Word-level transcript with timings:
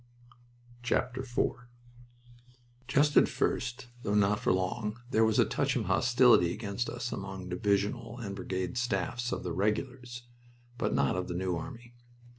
IV 0.83 1.55
Just 2.87 3.17
at 3.17 3.27
first 3.29 3.87
though 4.01 4.15
not 4.15 4.39
for 4.39 4.51
long 4.51 4.97
there 5.11 5.23
was 5.23 5.37
a 5.37 5.45
touch 5.45 5.75
of 5.75 5.85
hostility 5.85 6.51
against 6.51 6.89
us 6.89 7.11
among 7.11 7.49
divisional 7.49 8.17
and 8.17 8.35
brigade 8.35 8.79
staffs, 8.79 9.31
of 9.31 9.43
the 9.43 9.53
Regulars, 9.53 10.23
but 10.79 10.95
not 10.95 11.15
of 11.15 11.27
the 11.27 11.35
New 11.35 11.55
Army. 11.55 11.93